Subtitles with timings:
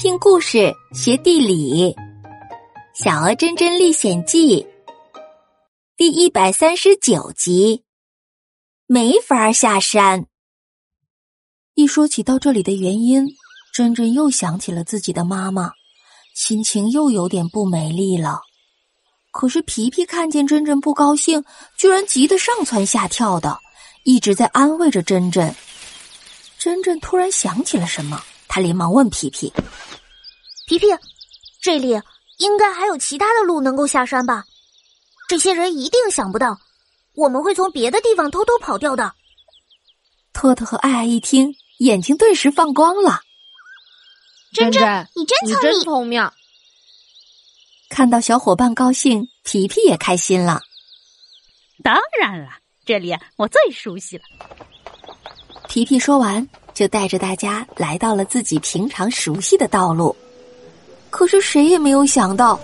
[0.00, 1.92] 听故事学地理，
[2.94, 4.62] 《小鹅真真历险记》
[5.96, 7.82] 第一百三十九集，
[8.86, 10.26] 没法下山。
[11.74, 13.26] 一说起到这里的原因，
[13.74, 15.72] 真真又想起了自己的妈妈，
[16.34, 18.42] 心情又有点不美丽了。
[19.30, 21.44] 可是皮皮看见真真不高兴，
[21.76, 23.58] 居然急得上蹿下跳的，
[24.04, 25.54] 一直在安慰着真真。
[26.58, 29.52] 真真突然想起了什么，他连忙问皮皮
[30.66, 30.86] ：“皮皮，
[31.60, 32.00] 这里
[32.38, 34.44] 应该还有其他的路能够下山吧？
[35.28, 36.58] 这些人一定想不到，
[37.14, 39.14] 我们会从别的地方偷偷跑掉的。”
[40.32, 41.54] 托托和爱爱一听。
[41.78, 43.20] 眼睛顿时放光了，
[44.52, 44.82] 真真，
[45.14, 46.28] 你真你真聪明。
[47.88, 50.60] 看到小伙伴高兴，皮皮也开心了。
[51.84, 52.50] 当然了，
[52.84, 54.24] 这里我最熟悉了。
[55.68, 60.14] 皮皮说完，就带着大家来到了自己平常熟悉的道路。
[61.10, 62.56] 可是谁也没有想到，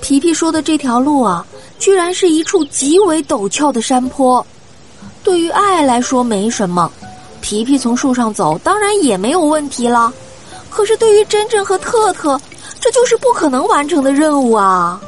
[0.00, 1.46] 皮皮说的这条路啊，
[1.78, 4.44] 居然是一处极为陡峭的山坡。
[5.22, 6.90] 对于爱来说，没什么。
[7.42, 10.10] 皮皮从树上走，当然也没有问题了。
[10.70, 12.40] 可是对于真真和特特，
[12.80, 14.98] 这就是不可能完成的任务啊！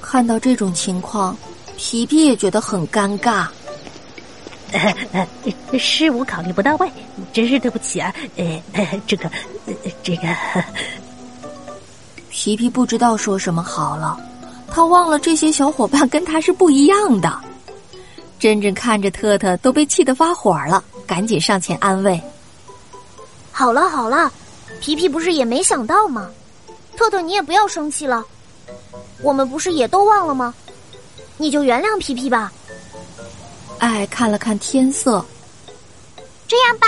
[0.00, 1.36] 看到这种情况，
[1.76, 3.48] 皮皮也觉得很尴尬。
[5.78, 6.90] 事物考虑不到位，
[7.32, 8.14] 真是对不起啊！
[8.36, 8.62] 呃，
[9.06, 9.30] 这个，
[10.02, 10.28] 这个，
[12.28, 14.18] 皮皮不知道说什么好了。
[14.70, 17.38] 他忘了这些小伙伴跟他是不一样的。
[18.38, 20.82] 珍珍看着特特都被气得发火了。
[21.06, 22.20] 赶紧上前安慰。
[23.52, 24.32] 好了好了，
[24.80, 26.28] 皮皮不是也没想到吗？
[26.96, 28.24] 特特，你也不要生气了。
[29.22, 30.52] 我们不是也都忘了吗？
[31.36, 32.52] 你就原谅皮皮吧。
[33.84, 35.22] 爱看了看天色，
[36.48, 36.86] 这样吧，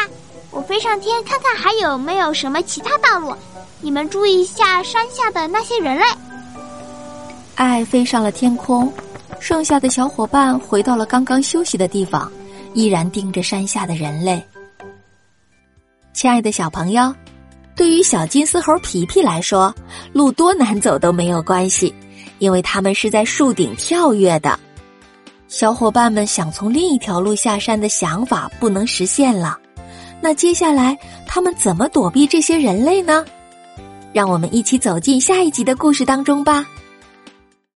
[0.50, 3.36] 我飞上天看看还有没有什么其他道路。
[3.83, 6.06] 你们注意一下山下的那些人类。
[7.55, 8.91] 爱飞上了天空，
[9.39, 12.33] 剩下的小伙伴回到了刚刚休息的地方。
[12.73, 14.42] 依然盯着山下的人类。
[16.14, 17.14] 亲爱的小朋友，
[17.74, 19.74] 对于小金丝猴皮皮来说，
[20.14, 21.95] 路多难走都没有关系，
[22.39, 24.58] 因为他们是在树顶跳跃的。
[25.56, 29.58] 小伙伴们想从另一条路下山的想法不能实现了，
[30.20, 30.94] 那接下来
[31.27, 33.24] 他们怎么躲避这些人类呢？
[34.12, 36.66] 让我们一起走进下一集的故事当中吧。